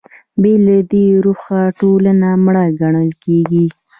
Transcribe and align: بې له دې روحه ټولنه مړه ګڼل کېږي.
بې 0.41 0.53
له 0.65 0.77
دې 0.91 1.05
روحه 1.25 1.61
ټولنه 1.79 2.29
مړه 2.45 2.65
ګڼل 2.81 3.09
کېږي. 3.23 3.65